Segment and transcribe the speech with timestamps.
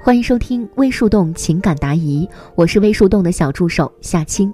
[0.00, 4.52] 欢迎收听微树洞情感答疑，我是微树洞的小助手夏青，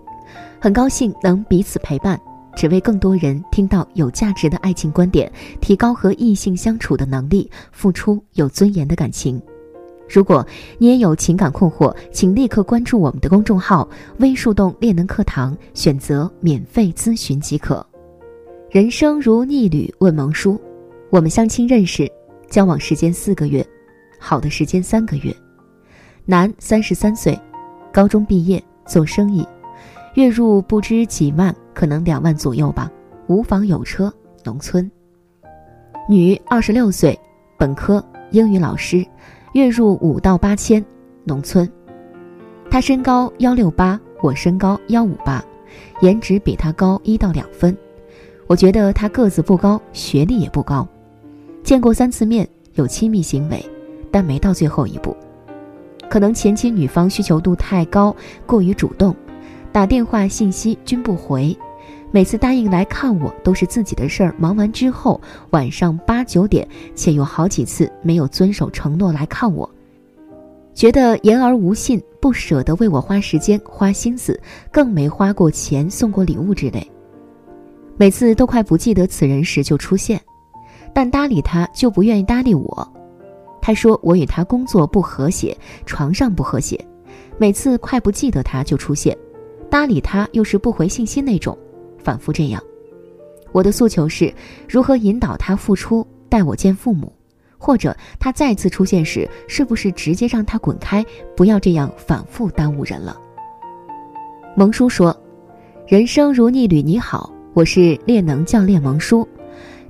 [0.58, 2.18] 很高兴能彼此陪伴。
[2.56, 9.40] 只为更多人听到有价值的爱情观点，提高和异性相处的能力，付出有尊严的感情。
[10.08, 10.44] 如果
[10.78, 13.86] 你也有情感困惑，请立刻关注我们的公众号
[14.18, 17.86] “微树洞恋能课堂”，选择免费咨询即可。
[18.70, 20.58] 人生如逆旅，问萌叔。
[21.10, 22.10] 我们相亲认识，
[22.48, 23.64] 交往时间四个月，
[24.18, 25.34] 好的时间三个月。
[26.26, 27.38] 男，三十三岁，
[27.92, 29.46] 高中毕业，做生意，
[30.14, 31.54] 月入不知几万。
[31.74, 32.90] 可能两万左右吧，
[33.26, 34.10] 无房有车，
[34.42, 34.90] 农村。
[36.08, 37.18] 女，二十六岁，
[37.58, 39.04] 本科，英语老师，
[39.52, 40.82] 月入五到八千，
[41.24, 41.70] 农村。
[42.70, 45.44] 他身高幺六八，我身高幺五八，
[46.00, 47.76] 颜值比他高一到两分。
[48.46, 50.88] 我觉得他个子不高，学历也不高。
[51.62, 53.62] 见过三次面，有亲密行为，
[54.10, 55.14] 但没到最后一步。
[56.14, 58.14] 可能前期女方需求度太高，
[58.46, 59.12] 过于主动，
[59.72, 61.58] 打电话、信息均不回。
[62.12, 69.68] 每次答应来看我都是自己的事儿，忙完之后晚上八九点，且有好几次没有遵守承诺来看我，
[70.72, 74.40] 觉得言而无信，不舍得为我花时间花心思，
[74.70, 76.88] 更没花过钱送过礼物之类。
[77.96, 80.20] 每次都快不记得此人时就出现，
[80.92, 82.92] 但搭理他就不愿意搭理我。
[83.66, 86.78] 他说我与他工作不和谐，床上不和谐，
[87.38, 89.16] 每次快不记得他就出现，
[89.70, 91.56] 搭理他又是不回信息那种。
[91.96, 92.62] 反复这样，
[93.52, 94.30] 我的诉求是
[94.68, 97.10] 如何引导他付出，带我见父母，
[97.56, 101.02] 或者他再次出现时，是不是直接让他滚开，
[101.34, 103.16] 不要这样反复耽误人了？
[104.54, 105.18] 萌叔说
[105.88, 109.26] ：“人生如逆旅，你好，我是练能教练萌叔。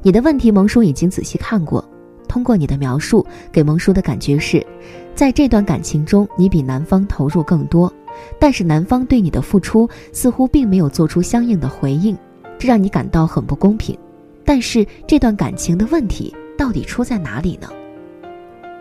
[0.01, 1.85] 你的问题，萌叔已经仔细看过。
[2.35, 4.67] 通过你的描述，给萌叔的感觉是，
[5.15, 7.93] 在这段感情中，你比男方投入更多。”
[8.41, 12.19] 但是男方对你的付出似乎并没有做出相应的回应，
[12.59, 13.97] 这让你感到很不公平。
[14.45, 17.69] 但是这段感情的问题到底出在哪里呢？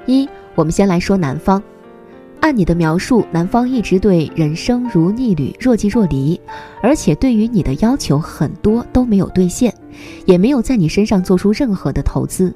[0.07, 1.61] 一，我们先来说男方。
[2.39, 6.41] 按你的描述，男方一直对人生如逆旅，若即若离，
[6.81, 9.71] 而且对于你的要求很多都没有兑现，
[10.25, 12.51] 也没有在你身上做出任何的投资。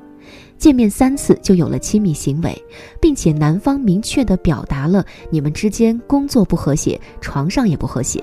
[0.58, 2.56] 见面三次就有了亲密行为，
[3.00, 8.22] 并且男方明确的表达了你们之间工作不和谐，床上也不和谐。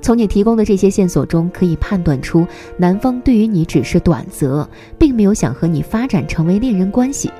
[0.00, 7.30] 从你提供的这些线索中，可以判断出男方对于你只是短则，并没有想和你发展成为恋人关系。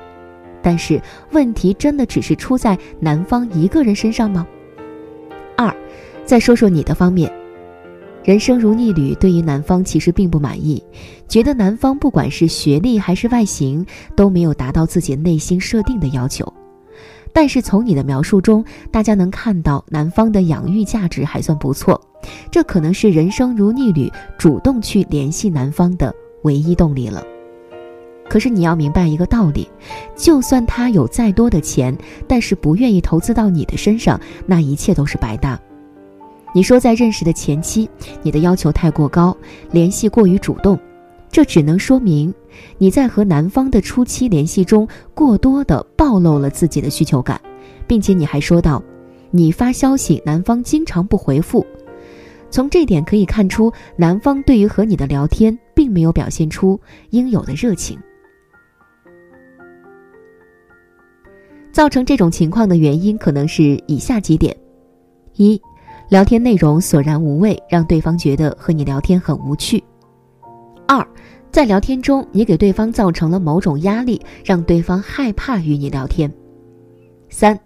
[0.63, 0.99] 但是
[1.31, 4.47] 问题真的只是出在男方一个人身上吗？
[5.55, 5.71] 二，
[6.25, 7.31] 再说说你的方面。
[8.25, 10.83] 人生如逆旅，对于男方其实并不满意，
[11.27, 16.51] 觉得男方不管是学历还是外形都没有达到自己内心设定的要求。
[17.31, 22.01] 但是从你的描述中，大家能看到男方的养育价值还算不错，
[22.49, 26.11] 这可能是人生如逆旅主动去联系男方的
[26.45, 27.23] 唯一动力了。
[28.27, 29.69] 可是你要明白一个道理，
[30.15, 31.95] 就算他有再多的钱，
[32.27, 35.59] 但是不愿意投资到你的身上，那一切都是白搭。
[36.55, 37.89] 你说在认识的前期，
[38.23, 39.35] 你的要求太过高，
[39.71, 40.79] 联系过于主动，
[41.29, 42.33] 这只能说明
[42.77, 47.37] 你在和男方的初期联系中过多的暴露了自己的需求感，
[47.85, 48.81] 并且你还说到，
[49.31, 51.65] 你发消息男方经常不回复，
[52.49, 56.79] 从这点可以看出，男方对于和你的聊天并没有表现出
[57.09, 57.99] 应有的热情。
[61.73, 64.55] 造成这种情况的原因可能是以下几点：
[65.35, 65.61] 一。
[66.07, 69.83] 聊天内容索然无味，让对方觉得和你聊天很无趣。
[70.87, 71.05] 二，
[71.51, 76.31] 在聊天中，你给对方造成了某种压力，让对方害怕与你聊天。
[77.29, 77.59] 三，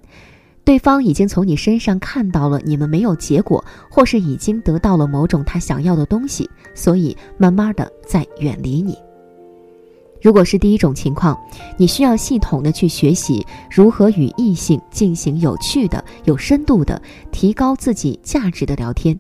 [0.64, 8.98] 对方已经从你身上看到了你们没有结果，或是已经得到了某种他想要的东西，所以慢慢的在远离你。
[10.22, 11.38] 如果是第一种情况，
[11.78, 17.02] 你需要系统的去学习如何与异性进行有趣的、有深度的、
[17.32, 19.18] 提高自己价值的聊天。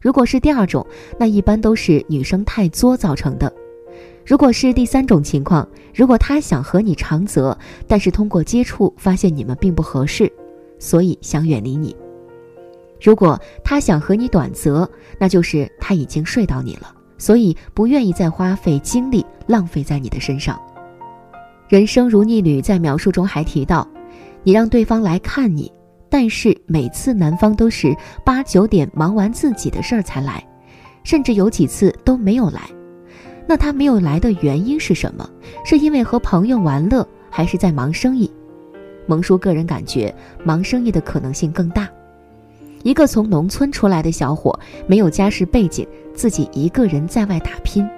[0.00, 0.84] 如果是第二种，
[1.18, 3.52] 那一般都是女生太作造成的。
[4.24, 7.56] 如果是第三种情况，如果他想和你长则，
[7.86, 10.32] 但是通过接触发现你们并不合适，
[10.78, 11.94] 所以想远离你。
[13.00, 14.88] 如果他想和你短则，
[15.18, 16.94] 那就是他已经睡到你了。
[17.22, 20.60] 所以不愿意再花费精力浪费在你的身上。
[21.68, 23.86] 人生如逆旅在描述中还提到，
[24.42, 25.70] 你让对方来看你，
[26.10, 30.44] 但是每次男方都是八九点忙完自己的事儿才来，
[31.04, 32.62] 甚至有几次都没有来。
[33.46, 35.24] 那他没有来的原因是什么？
[35.64, 38.28] 是因为和朋友玩乐，还是在忙生意？
[39.06, 41.88] 蒙叔个人感觉，忙生意的可能性更大。
[42.82, 47.88] 一个从农村出来的小伙，没有家世背景，自己一个人在外打拼，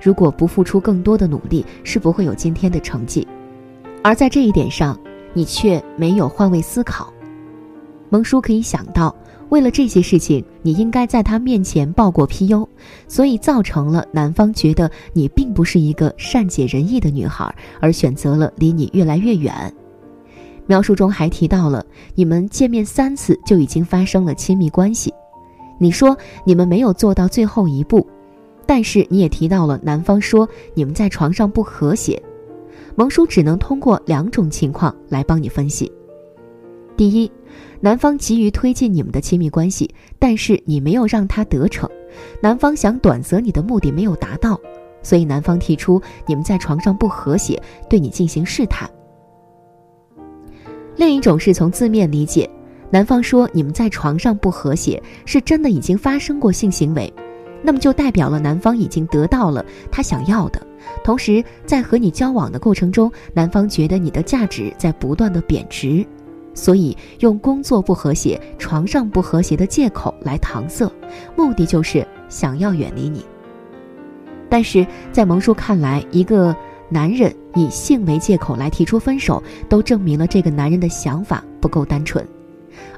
[0.00, 3.26] 如果不付出更多的努力，是不会有今天的成绩。
[4.02, 4.98] 而在这一点上，
[5.32, 7.12] 你却没有换位思考。
[8.10, 9.14] 蒙叔可以想到，
[9.48, 12.66] 为了这些事情，你应该在他面前报过 PU，
[13.08, 19.72] 所以造成了男方觉得你并不是一个善解人意的女孩，而选择了离你越来越远。
[20.66, 21.84] 描述中还提到了
[22.14, 25.12] 你们见面三次就已经发生了亲密关系，
[25.78, 28.06] 你说你们没有做到最后一步，
[28.66, 32.20] 但是你也提到了男方说你们在床上不和谐，
[32.96, 35.90] 蒙叔只能通过两种情况来帮你分析。
[36.96, 37.30] 第一，
[37.80, 41.90] 男方急于推进你们的亲密关系，但是你没有让他得逞，
[42.40, 44.58] 男方想短择你的目的没有达到，
[45.02, 48.88] 所以男方提出你们在床上不和谐，对你进行试探。
[50.96, 52.48] 另一种是从字面理解，
[52.90, 57.12] 男方说你们在床上不和谐，是真的已经发生过性行为，
[57.62, 60.64] 那么就代表了男方已经得到了他想要的，
[61.02, 66.06] 同时在和你交往的过程中，男方觉得你的价值在不断的贬值，
[66.54, 70.88] 所以用工作不和谐、床上不和谐的借口来搪塞，
[71.34, 73.24] 目的就是想要远离你。
[74.48, 76.54] 但是在蒙叔看来，一个。
[76.88, 82.26] 男人以性为借口来提出分手，都证明了这个男人的想法不够单纯，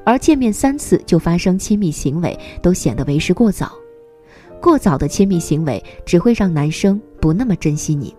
[0.03, 3.71] 而见面三次就发生亲密行为，都显得为时过早。
[4.59, 8.13] 过早的亲密行为只会让男生不那么珍惜你。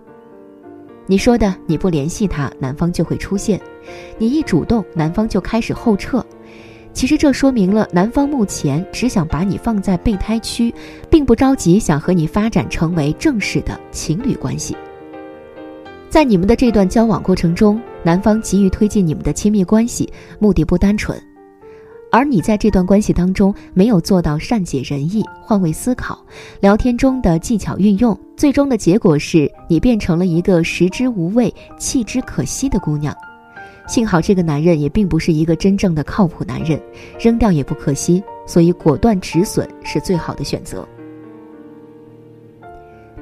[1.06, 3.58] 你说的你不联系他，男方就会出现；
[4.18, 6.24] 你一主动，男方就开始后撤。
[6.92, 10.74] 其实这说明了男方目前只想把你放在备胎区，
[11.08, 14.76] 并不着急想和你发展成为正式的情侣关系。
[16.10, 21.20] 在你们的这段交往过程中，男方急于推进你们的亲密关系，目的不单纯，
[22.10, 26.18] 而你在这段关系当中没有做到善解人意、换位思考，
[26.60, 33.14] 聊天中的技巧运用，最终的结果是你变成了一个食之无味、弃之可惜的姑娘。
[33.86, 36.80] 幸好这个男人也并不是一个真正的靠谱男人，
[37.20, 40.88] 扔掉也不可惜，所以果断止损是最好的选择。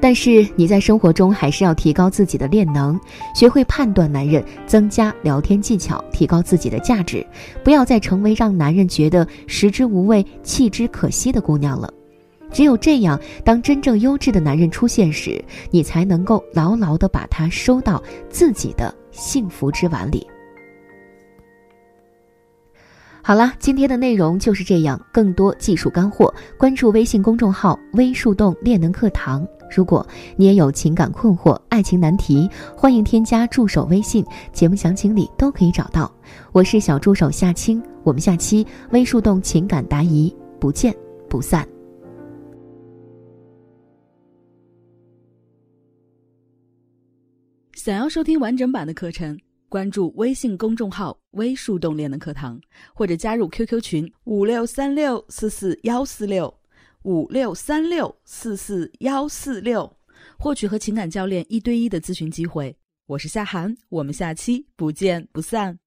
[0.00, 2.98] 但是你在生活中还是要提高自己的练能，
[3.34, 7.26] 学会判断男人，增加聊天技巧，提高自己的价值，
[7.64, 11.92] 不要再成为让男人觉得食之无味、弃之可惜的姑娘了。
[12.52, 20.25] 只有这样，当真正优质的男人出现时，你才能够牢牢地把他收到自己的幸福之碗里。
[23.21, 25.00] 好了，今天的内容就是这样。
[25.12, 29.44] 更多技术干货，关注微信公众号“微树洞练能课堂”。
[29.70, 30.06] 如果
[30.37, 36.11] 你也有情感困惑、爱情难题，欢迎添加助手微信，节目详情里都可以找到。
[36.52, 40.94] 我是小助手夏青，我们下期微树洞情感答疑不见
[41.28, 41.66] 不散。
[47.75, 52.61] 想要收听完整版的课程，关注微信公众号“微树洞练能课堂”，
[52.92, 56.52] 或者加入 QQ 群五六三六四四幺四六。
[57.06, 59.96] 五六三六四四幺四六，
[60.36, 62.76] 获取和情感教练一对一的咨询机会。
[63.06, 65.78] 我是夏涵，我们下期不见不散。